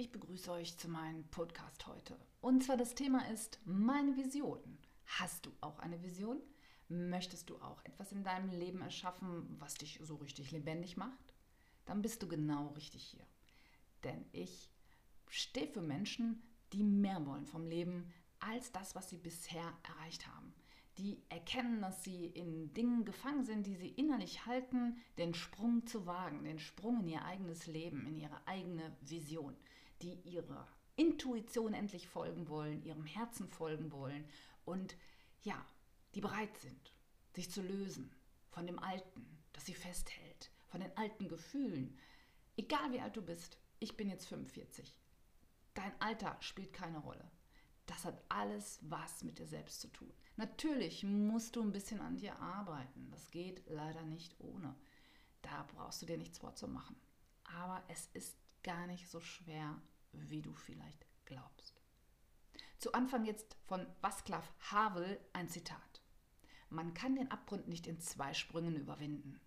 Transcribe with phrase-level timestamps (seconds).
[0.00, 2.16] Ich begrüße euch zu meinem Podcast heute.
[2.40, 4.78] Und zwar das Thema ist meine Vision.
[5.04, 6.40] Hast du auch eine Vision?
[6.88, 11.34] Möchtest du auch etwas in deinem Leben erschaffen, was dich so richtig lebendig macht?
[11.84, 13.26] Dann bist du genau richtig hier.
[14.02, 14.70] Denn ich
[15.28, 16.42] stehe für Menschen,
[16.72, 20.54] die mehr wollen vom Leben als das, was sie bisher erreicht haben.
[20.96, 26.06] Die erkennen, dass sie in Dingen gefangen sind, die sie innerlich halten, den Sprung zu
[26.06, 29.54] wagen, den Sprung in ihr eigenes Leben, in ihre eigene Vision
[30.02, 34.24] die ihrer Intuition endlich folgen wollen, ihrem Herzen folgen wollen
[34.64, 34.96] und
[35.42, 35.64] ja,
[36.14, 36.94] die bereit sind,
[37.34, 38.14] sich zu lösen
[38.50, 41.98] von dem Alten, das sie festhält, von den alten Gefühlen.
[42.56, 44.96] Egal wie alt du bist, ich bin jetzt 45.
[45.74, 47.30] Dein Alter spielt keine Rolle.
[47.86, 50.12] Das hat alles was mit dir selbst zu tun.
[50.36, 53.10] Natürlich musst du ein bisschen an dir arbeiten.
[53.10, 54.76] Das geht leider nicht ohne.
[55.42, 56.96] Da brauchst du dir nichts vorzumachen.
[57.44, 59.80] Aber es ist gar nicht so schwer,
[60.12, 61.82] wie du vielleicht glaubst.
[62.78, 66.02] Zu Anfang jetzt von Václav Havel ein Zitat.
[66.70, 69.40] Man kann den Abgrund nicht in zwei Sprüngen überwinden.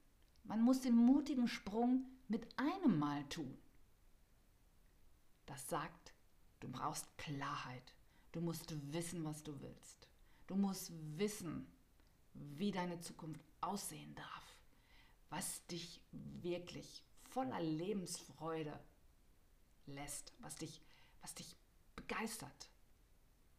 [0.44, 3.58] Man muss den mutigen Sprung mit einem Mal tun.
[5.46, 6.14] Das sagt,
[6.60, 7.96] du brauchst Klarheit.
[8.34, 10.08] Du musst wissen, was du willst.
[10.48, 11.68] Du musst wissen,
[12.34, 14.58] wie deine Zukunft aussehen darf,
[15.30, 18.78] was dich wirklich voller Lebensfreude
[19.86, 20.82] lässt, was dich,
[21.22, 21.58] was dich
[21.96, 22.70] begeistert,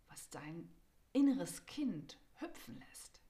[0.09, 0.69] was dein
[1.13, 3.21] inneres Kind hüpfen lässt.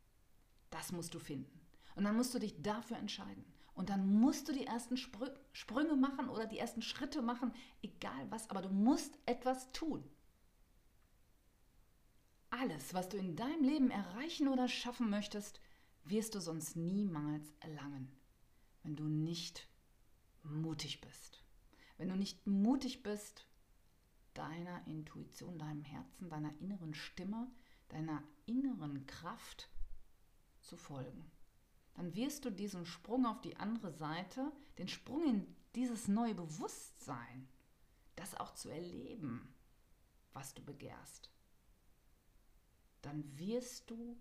[0.70, 1.61] Das musst du finden.
[1.95, 3.45] Und dann musst du dich dafür entscheiden.
[3.75, 8.31] Und dann musst du die ersten Sprü Sprünge machen oder die ersten Schritte machen, egal
[8.31, 10.08] was, aber du musst etwas tun.
[12.51, 15.61] Alles, was du in deinem Leben erreichen oder schaffen möchtest,
[16.05, 18.12] wirst du sonst niemals erlangen,
[18.83, 19.69] wenn du nicht
[20.45, 21.44] mutig bist
[21.97, 23.47] wenn du nicht mutig bist,
[24.34, 27.51] deiner Intuition, deinem Herzen, deiner inneren Stimme,
[27.89, 29.70] deiner inneren Kraft
[30.61, 31.30] zu folgen.
[31.95, 37.48] Dann wirst du diesen Sprung auf die andere Seite, den Sprung in dieses neue Bewusstsein,
[38.17, 39.55] das auch zu erleben,
[40.33, 41.30] was du begehrst,
[43.02, 44.17] dann wirst du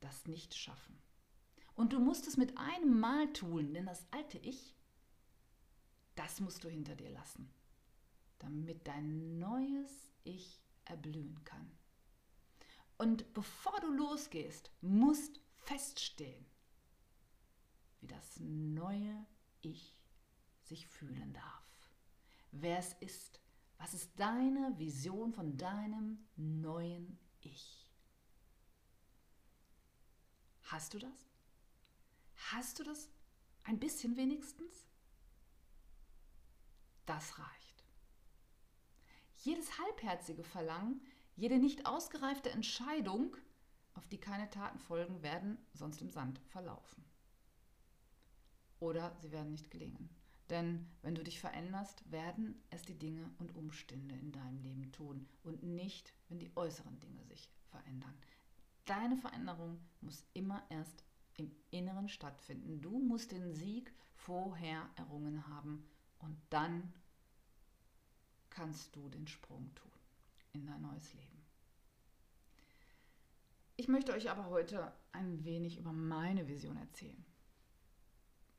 [0.00, 0.96] das nicht schaffen.
[1.74, 4.74] Und du musst es mit einem Mal tun, denn das alte Ich
[6.18, 7.48] das musst du hinter dir lassen,
[8.40, 11.70] damit dein neues Ich erblühen kann.
[12.96, 16.44] Und bevor du losgehst, musst feststehen,
[18.00, 19.26] wie das neue
[19.60, 19.96] Ich
[20.64, 21.92] sich fühlen darf.
[22.50, 23.40] Wer es ist,
[23.76, 27.88] was ist deine Vision von deinem neuen Ich?
[30.62, 31.30] Hast du das?
[32.50, 33.08] Hast du das
[33.62, 34.87] ein bisschen wenigstens?
[37.08, 37.84] Das reicht.
[39.36, 41.00] Jedes halbherzige Verlangen,
[41.36, 43.34] jede nicht ausgereifte Entscheidung,
[43.94, 47.02] auf die keine Taten folgen, werden sonst im Sand verlaufen.
[48.78, 50.10] Oder sie werden nicht gelingen.
[50.50, 55.26] Denn wenn du dich veränderst, werden es die Dinge und Umstände in deinem Leben tun
[55.44, 58.18] und nicht, wenn die äußeren Dinge sich verändern.
[58.84, 61.04] Deine Veränderung muss immer erst
[61.38, 62.82] im Inneren stattfinden.
[62.82, 66.92] Du musst den Sieg vorher errungen haben und dann
[68.58, 69.92] kannst du den Sprung tun
[70.52, 71.44] in dein neues Leben.
[73.76, 77.24] Ich möchte euch aber heute ein wenig über meine Vision erzählen.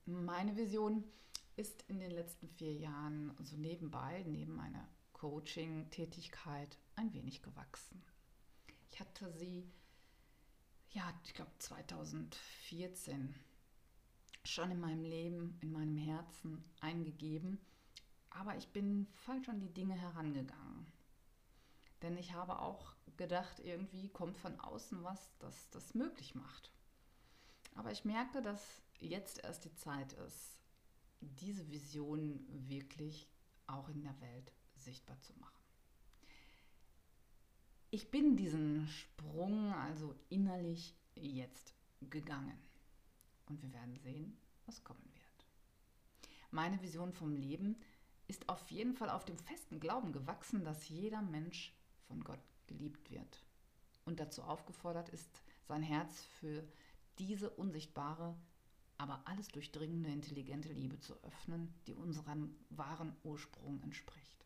[0.06, 1.04] Meine Vision
[1.58, 8.02] ist in den letzten vier Jahren so nebenbei, neben meiner Coaching-Tätigkeit, ein wenig gewachsen.
[8.90, 9.70] Ich hatte sie,
[10.92, 13.36] ja, ich glaube 2014
[14.46, 17.60] schon in meinem Leben, in meinem Herzen eingegeben
[18.30, 20.88] aber ich bin falsch an die Dinge herangegangen.
[22.02, 26.72] Denn ich habe auch gedacht, irgendwie kommt von außen was, das das möglich macht.
[27.76, 30.58] Aber ich merke, dass jetzt erst die Zeit ist,
[31.22, 33.28] diese Vision wirklich
[33.68, 35.60] auch in der Welt sichtbar zu machen.
[37.92, 42.58] Ich bin diesen Sprung also innerlich jetzt gegangen.
[43.48, 45.48] Und wir werden sehen, was kommen wird.
[46.52, 47.76] Meine Vision vom Leben
[48.30, 51.74] ist auf jeden Fall auf dem festen Glauben gewachsen, dass jeder Mensch
[52.08, 53.44] von Gott geliebt wird
[54.06, 56.64] und dazu aufgefordert ist, sein Herz für
[57.18, 58.36] diese unsichtbare,
[59.00, 64.46] aber alles durchdringende, intelligente Liebe zu öffnen, die unserem wahren Ursprung entspricht.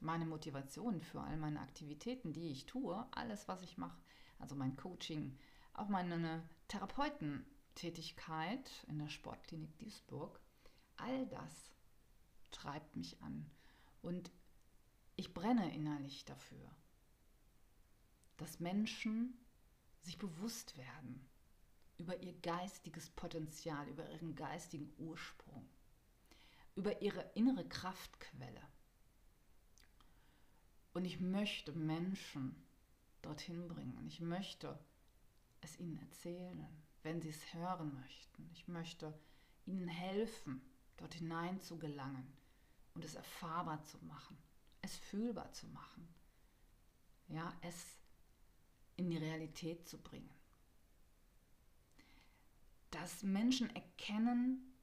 [0.00, 3.98] Meine Motivation für all meine Aktivitäten, die ich tue, alles, was ich mache,
[4.38, 5.38] also mein Coaching,
[5.72, 10.38] auch meine Therapeutentätigkeit in der Sportklinik Duisburg,
[10.96, 11.70] all das
[12.50, 13.50] treibt mich an.
[14.02, 14.30] Und
[15.20, 16.74] Ich brenne innerlich dafür,
[18.38, 19.34] dass Menschen
[20.00, 21.28] sich bewusst werden
[21.98, 25.68] über ihr geistiges Potenzial, über ihren geistigen Ursprung,
[26.74, 28.62] über ihre innere Kraftquelle.
[30.94, 32.56] Und ich möchte Menschen
[33.20, 34.06] dorthin bringen.
[34.06, 34.78] Ich möchte
[35.60, 36.66] es ihnen erzählen,
[37.02, 38.48] wenn sie es hören möchten.
[38.54, 39.12] Ich möchte
[39.66, 40.62] ihnen helfen,
[40.96, 42.39] dort hinein zu gelangen
[42.94, 44.36] und es erfahrbar zu machen,
[44.82, 46.08] es fühlbar zu machen.
[47.28, 47.98] Ja, es
[48.96, 50.30] in die Realität zu bringen.
[52.90, 54.74] Dass Menschen erkennen,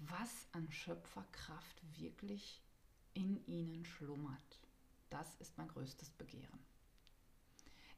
[0.00, 2.62] was an Schöpferkraft wirklich
[3.12, 4.60] in ihnen schlummert.
[5.10, 6.58] Das ist mein größtes Begehren.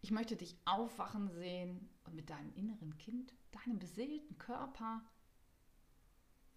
[0.03, 5.05] Ich möchte dich aufwachen sehen und mit deinem inneren Kind, deinem beseelten Körper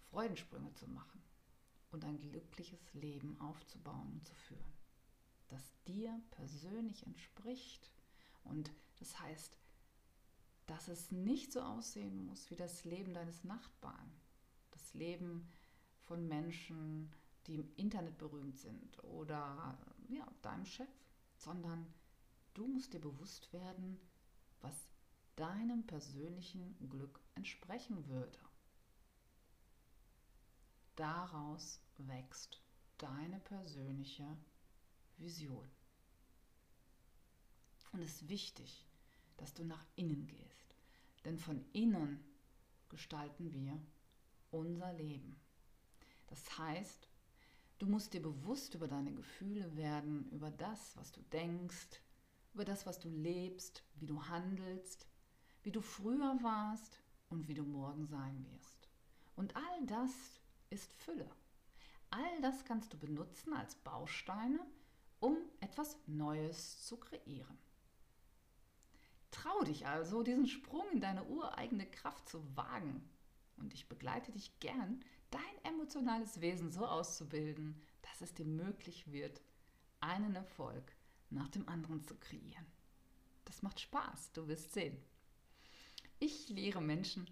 [0.09, 1.22] Freudensprünge zu machen
[1.93, 4.73] und ein glückliches Leben aufzubauen und zu führen,
[5.49, 7.91] das dir persönlich entspricht
[8.43, 9.57] und das heißt,
[10.65, 14.11] dass es nicht so aussehen muss wie das Leben deines Nachbarn,
[14.71, 15.47] das Leben
[16.01, 17.11] von Menschen,
[17.47, 19.77] die im Internet berühmt sind oder
[20.09, 20.89] ja, deinem Chef,
[21.37, 21.93] sondern
[22.53, 23.99] du musst dir bewusst werden,
[24.61, 24.73] was
[25.35, 28.39] deinem persönlichen Glück entsprechen würde.
[30.95, 32.61] Daraus wächst
[32.97, 34.37] deine persönliche
[35.17, 35.69] Vision.
[37.91, 38.87] Und es ist wichtig,
[39.37, 40.75] dass du nach innen gehst.
[41.25, 42.23] Denn von innen
[42.89, 43.79] gestalten wir
[44.51, 45.39] unser Leben.
[46.27, 47.07] Das heißt,
[47.79, 52.01] du musst dir bewusst über deine Gefühle werden, über das, was du denkst,
[52.53, 55.07] über das, was du lebst, wie du handelst,
[55.63, 56.99] wie du früher warst
[57.29, 58.89] und wie du morgen sein wirst.
[59.35, 60.11] Und all das
[60.69, 61.29] ist Fülle.
[62.15, 64.59] All das kannst du benutzen als Bausteine,
[65.19, 67.57] um etwas Neues zu kreieren.
[69.31, 73.09] Trau dich also, diesen Sprung in deine ureigene Kraft zu wagen.
[73.57, 79.41] Und ich begleite dich gern, dein emotionales Wesen so auszubilden, dass es dir möglich wird,
[79.99, 80.95] einen Erfolg
[81.31, 82.67] nach dem anderen zu kreieren.
[83.45, 85.03] Das macht Spaß, du wirst sehen.
[86.19, 87.27] Ich lehre Menschen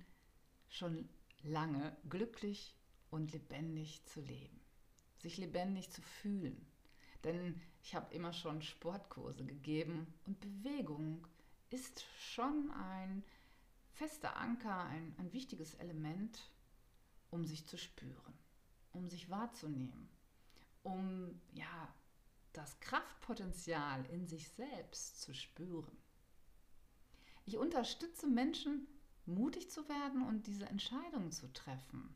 [0.70, 1.08] schon
[1.44, 2.76] lange glücklich
[3.12, 4.61] und lebendig zu leben,
[5.22, 6.66] sich lebendig zu fühlen.
[7.24, 11.28] Denn ich habe immer schon Sportkurse gegeben und Bewegung
[11.70, 13.24] ist schon ein
[13.92, 16.52] fester Anker, ein, ein wichtiges Element,
[17.30, 18.34] um sich zu spüren,
[18.92, 20.10] um sich wahrzunehmen,
[20.84, 21.94] um ja
[22.54, 25.98] das Kraftpotenzial in sich selbst zu spüren.
[27.46, 28.88] Ich unterstütze Menschen,
[29.26, 32.14] mutig zu werden und diese Entscheidung zu treffen.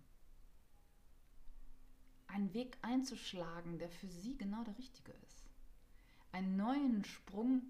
[2.27, 5.49] Einen Weg einzuschlagen, der für sie genau der richtige ist.
[6.31, 7.61] Einen neuen Sprung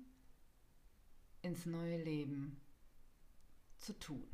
[1.41, 2.59] ins neue Leben
[3.77, 4.27] zu tun.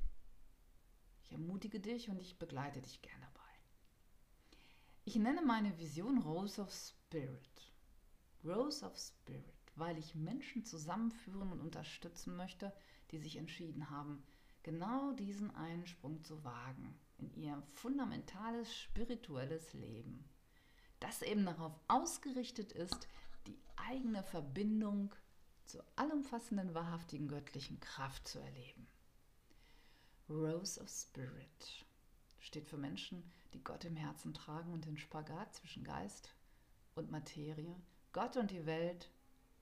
[1.23, 3.41] Ich ermutige dich und ich begleite dich gern dabei.
[5.03, 7.73] Ich nenne meine Vision Rose of Spirit.
[8.43, 9.43] Rose of Spirit,
[9.75, 12.73] weil ich Menschen zusammenführen und unterstützen möchte,
[13.11, 14.23] die sich entschieden haben,
[14.63, 20.25] genau diesen einen Sprung zu wagen in ihr fundamentales spirituelles Leben,
[20.99, 23.07] das eben darauf ausgerichtet ist,
[23.47, 25.13] die eigene Verbindung
[25.65, 28.87] zur allumfassenden, wahrhaftigen göttlichen Kraft zu erleben.
[30.29, 31.85] Rose of Spirit
[32.39, 33.23] steht für Menschen,
[33.53, 36.33] die Gott im Herzen tragen und den Spagat zwischen Geist
[36.95, 37.75] und Materie,
[38.13, 39.09] Gott und die Welt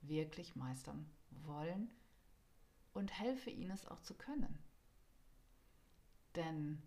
[0.01, 1.89] wirklich meistern wollen
[2.93, 4.59] und helfe ihnen es auch zu können.
[6.35, 6.81] Denn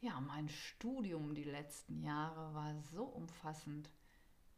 [0.00, 3.90] ja, mein Studium die letzten Jahre war so umfassend,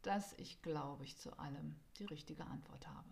[0.03, 3.09] dass ich glaube ich zu allem die richtige Antwort habe.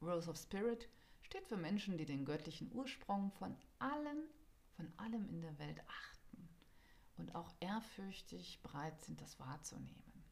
[0.00, 0.88] Rose of Spirit
[1.22, 4.28] steht für Menschen, die den göttlichen Ursprung von allen,
[4.76, 6.48] von allem in der Welt achten
[7.16, 10.24] und auch ehrfürchtig bereit sind, das wahrzunehmen.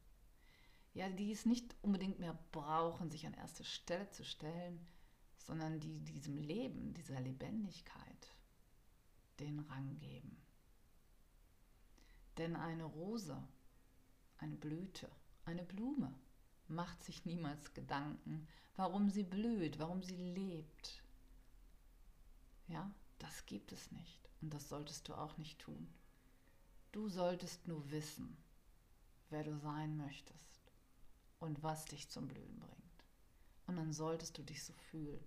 [0.93, 4.85] Ja, die es nicht unbedingt mehr brauchen, sich an erste Stelle zu stellen,
[5.37, 8.08] sondern die diesem Leben, dieser Lebendigkeit
[9.39, 10.37] den Rang geben.
[12.37, 13.41] Denn eine Rose,
[14.37, 15.09] eine Blüte,
[15.45, 16.13] eine Blume
[16.67, 21.03] macht sich niemals Gedanken, warum sie blüht, warum sie lebt.
[22.67, 25.91] Ja, das gibt es nicht und das solltest du auch nicht tun.
[26.91, 28.37] Du solltest nur wissen,
[29.29, 30.71] wer du sein möchtest
[31.39, 32.79] und was dich zum Blühen bringt.
[33.67, 35.23] Und dann solltest du dich so fühlen.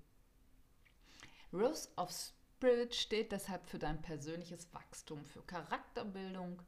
[1.53, 2.11] Rose of
[2.63, 6.63] Spirit steht deshalb für dein persönliches Wachstum, für Charakterbildung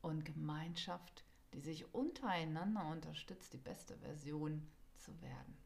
[0.00, 4.66] und Gemeinschaft die sich untereinander unterstützt, die beste Version
[4.96, 5.58] zu werden.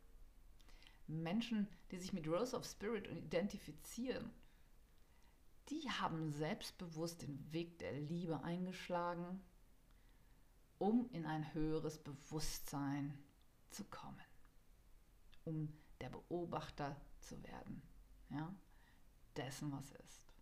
[1.07, 4.33] Menschen, die sich mit Rose of Spirit identifizieren,
[5.69, 9.41] die haben selbstbewusst den Weg der Liebe eingeschlagen,
[10.79, 13.17] um in ein höheres Bewusstsein
[13.71, 14.21] zu kommen,
[15.45, 17.81] um der Beobachter zu werden,
[18.29, 18.53] ja,
[19.37, 20.35] dessen, was ist.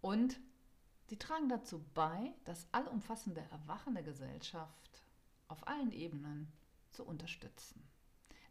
[0.00, 0.40] Und
[1.10, 5.02] die tragen dazu bei, das allumfassende Erwachen der Gesellschaft
[5.48, 6.52] auf allen Ebenen
[6.90, 7.82] zu unterstützen.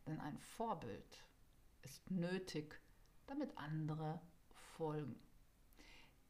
[0.06, 1.24] Denn ein Vorbild
[1.82, 2.82] ist nötig,
[3.28, 4.22] damit andere
[4.76, 5.20] folgen.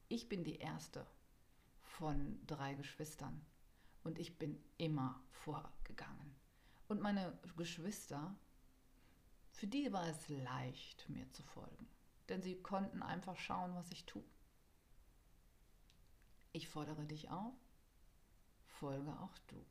[0.07, 1.05] Ich bin die erste
[1.81, 3.45] von drei Geschwistern
[4.03, 6.35] und ich bin immer vorgegangen.
[6.87, 8.35] Und meine Geschwister,
[9.51, 11.87] für die war es leicht, mir zu folgen,
[12.29, 14.23] denn sie konnten einfach schauen, was ich tue.
[16.51, 17.53] Ich fordere dich auf,
[18.65, 19.65] folge auch du.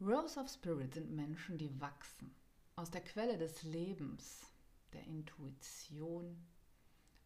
[0.00, 2.34] Rose of Spirit sind Menschen, die wachsen
[2.76, 4.46] aus der Quelle des Lebens,
[4.92, 6.46] der Intuition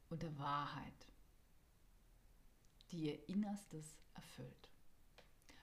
[0.08, 1.12] und der Wahrheit,
[2.90, 4.70] die ihr Innerstes erfüllt.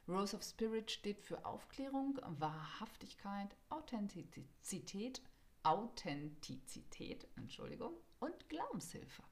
[0.07, 5.21] Rose of Spirit steht für Aufklärung, Wahrhaftigkeit, Authentizität,
[5.63, 9.23] Authentizität, Entschuldigung, und Glaubenshilfe,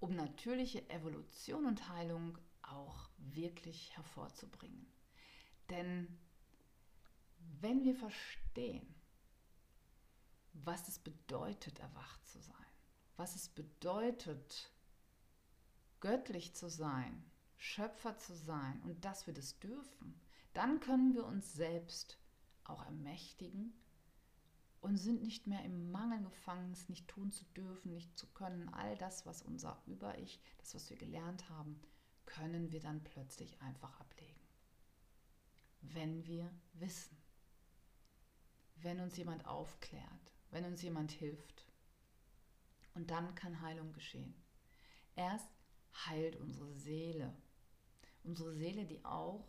[0.00, 4.86] um natürliche Evolution und Heilung auch wirklich hervorzubringen.
[5.70, 6.18] Denn
[7.60, 8.94] wenn wir verstehen,
[10.52, 12.54] was es bedeutet, erwacht zu sein,
[13.16, 14.72] was es bedeutet,
[16.00, 17.24] göttlich zu sein,
[17.56, 20.20] Schöpfer zu sein und dass wir das dürfen,
[20.52, 22.18] dann können wir uns selbst
[22.64, 23.72] auch ermächtigen
[24.86, 28.68] und sind nicht mehr im Mangel gefangen, es nicht tun zu dürfen, nicht zu können.
[28.70, 31.80] All das, was unser Über-Ich, das, was wir gelernt haben,
[32.24, 34.40] können wir dann plötzlich einfach ablegen.
[35.80, 37.16] Wenn wir wissen
[38.82, 41.66] wenn uns jemand aufklärt, wenn uns jemand hilft.
[42.94, 44.34] Und dann kann Heilung geschehen.
[45.14, 45.48] Erst
[46.06, 47.34] heilt unsere Seele.
[48.22, 49.46] Unsere Seele, die auch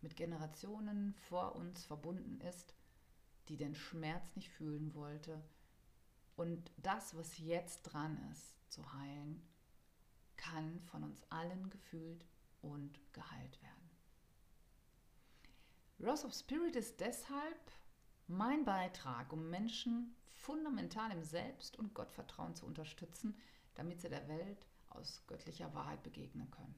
[0.00, 2.74] mit Generationen vor uns verbunden ist,
[3.48, 5.42] die den Schmerz nicht fühlen wollte.
[6.36, 9.42] Und das, was jetzt dran ist, zu heilen,
[10.36, 12.24] kann von uns allen gefühlt
[12.62, 13.90] und geheilt werden.
[16.00, 17.72] Rose of Spirit ist deshalb
[18.28, 23.36] mein Beitrag, um Menschen fundamental im Selbst- und Gottvertrauen zu unterstützen,
[23.74, 26.74] damit sie der Welt aus göttlicher Wahrheit begegnen können.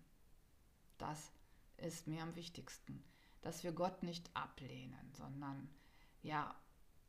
[0.97, 1.33] Das
[1.77, 3.03] ist mir am wichtigsten,
[3.43, 5.69] dass wir Gott nicht ablehnen, sondern
[6.23, 6.55] ja,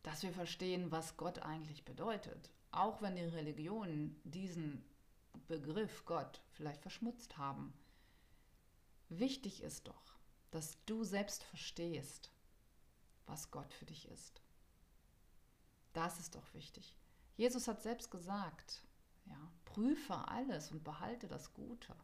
[0.03, 4.84] dass wir verstehen, was Gott eigentlich bedeutet, auch wenn die Religionen diesen
[5.48, 7.74] Begriff Gott vielleicht verschmutzt haben.
[9.10, 10.20] Wichtig ist doch,
[10.51, 12.32] dass du selbst verstehst,
[13.25, 14.41] was Gott für dich ist.
[15.94, 16.96] Das ist doch wichtig.
[17.36, 18.84] Jesus hat selbst gesagt,
[19.25, 21.96] ja, prüfe alles und behalte das Gute.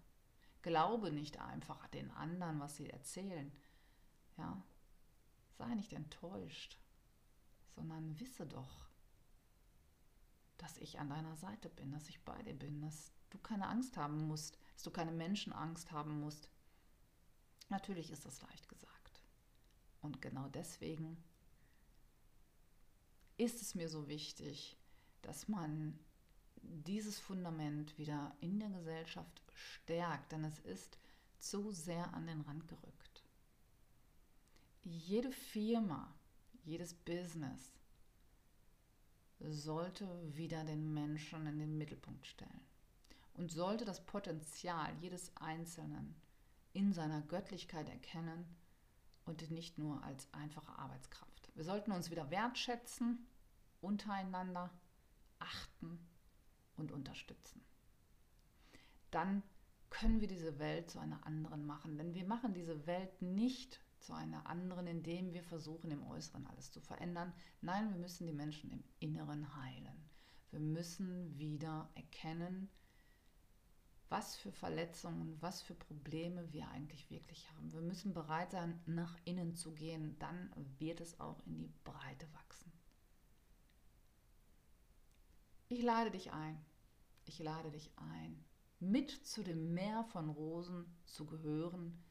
[0.62, 3.52] Glaube nicht einfach den anderen, was sie erzählen.
[4.38, 4.62] Ja,
[5.58, 6.78] sei nicht enttäuscht,
[7.77, 8.89] sondern wisse doch,
[10.57, 13.98] dass ich an deiner Seite bin, dass ich bei dir bin, dass du keine Angst
[13.98, 16.50] haben musst, dass du keine Menschenangst haben musst.
[17.69, 19.22] Natürlich ist das leicht gesagt.
[20.01, 21.24] Und genau deswegen
[23.38, 24.75] ist es mir so wichtig,
[25.22, 26.00] dass man
[26.63, 30.98] dieses Fundament wieder in der Gesellschaft stärkt, denn es ist
[31.38, 33.24] zu sehr an den Rand gerückt.
[34.84, 36.16] Jede Firma,
[36.67, 37.74] jedes Business
[39.39, 40.05] sollte
[40.36, 42.67] wieder den Menschen in den Mittelpunkt stellen
[43.36, 46.15] und sollte das Potenzial jedes Einzelnen
[46.74, 48.45] in seiner Göttlichkeit erkennen
[49.25, 51.51] und nicht nur als einfache Arbeitskraft.
[51.55, 53.25] Wir sollten uns wieder wertschätzen,
[53.79, 54.69] untereinander
[55.39, 56.00] achten
[56.75, 57.63] und unterstützen.
[59.12, 59.41] Dann
[59.89, 64.13] können wir diese Welt zu einer anderen machen, denn wir machen diese Welt nicht zu
[64.13, 67.34] einer anderen, indem wir versuchen, im Äußeren alles zu verändern.
[67.62, 70.10] Nein, wir müssen die Menschen im Inneren heilen.
[70.51, 72.70] Wir müssen wieder erkennen,
[74.10, 77.74] was für Verletzungen, was für Probleme wir eigentlich wirklich haben.
[77.74, 80.18] Wir müssen bereit sein, nach innen zu gehen.
[80.20, 80.50] Dann
[80.80, 82.72] wird es auch in die Breite wachsen.
[85.68, 86.63] Ich lade dich ein.
[87.25, 88.46] Ich lade dich ein,
[88.80, 92.01] mit zu dem Meer von Rosen zu gehören,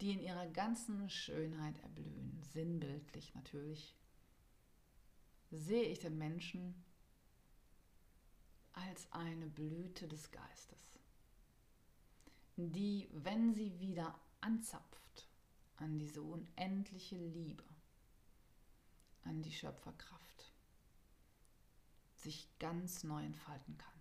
[0.00, 3.94] die in ihrer ganzen Schönheit erblühen, sinnbildlich natürlich.
[5.50, 6.74] Sehe ich den Menschen
[8.72, 10.80] als eine Blüte des Geistes.
[12.56, 15.28] die, wenn sie wieder anzapft
[15.76, 17.64] an diese unendliche Liebe,
[19.24, 20.52] an die Schöpferkraft,
[22.14, 24.00] sich ganz neu entfalten kann.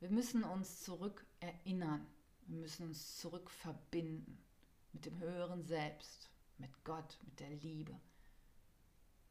[0.00, 2.04] Wir müssen uns zurück erinnern,
[2.48, 4.42] wir müssen uns zurück verbinden
[4.96, 8.00] mit dem höheren Selbst, mit Gott, mit der Liebe.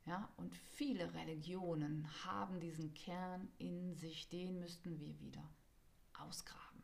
[0.06, 5.44] Ja, und viele Religionen haben diesen Kern in sich, den müssten wir wieder
[6.20, 6.84] ausgraben.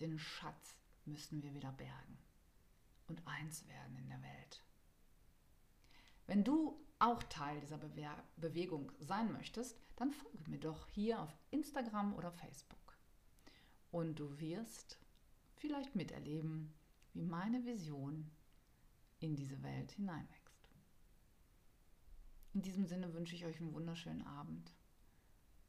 [0.00, 0.74] Den Schatz
[1.04, 2.16] müssten wir wieder bergen
[3.06, 4.64] und eins werden in der Welt.
[6.26, 11.36] Wenn du auch Teil dieser Bewe Bewegung sein möchtest, dann folge mir doch hier auf
[11.50, 12.96] Instagram oder Facebook.
[13.90, 14.98] Und du wirst
[15.56, 16.72] vielleicht miterleben,
[17.14, 18.30] wie meine Vision
[19.20, 20.42] in diese Welt hineinwächst.
[22.54, 24.74] In diesem Sinne wünsche ich euch einen wunderschönen Abend.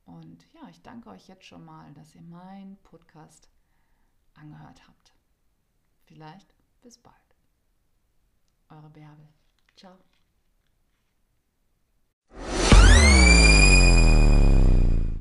[0.06, 3.50] Und ja, ich danke euch jetzt schon mal, dass ihr meinen Podcast
[4.34, 5.14] angehört habt.
[6.04, 7.16] Vielleicht bis bald.
[8.70, 9.28] Eure Bärbel.
[9.76, 9.98] Ciao.